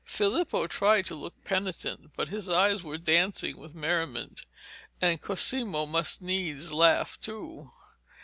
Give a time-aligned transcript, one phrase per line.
[0.03, 4.47] Filippo tried to look penitent, but his eyes were dancing with merriment,
[4.99, 7.69] and Cosimo must needs laugh too.